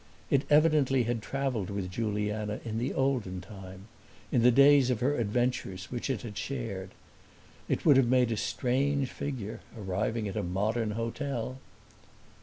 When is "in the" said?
2.65-2.91, 4.31-4.49